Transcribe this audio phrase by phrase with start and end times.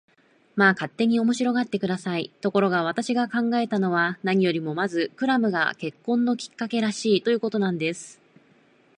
[0.55, 2.31] まあ、勝手に面白がって下さい。
[2.41, 8.19] ところが、私が考えたのは、何よりもまずクラムが結婚のきっかけらしい、ということなんです。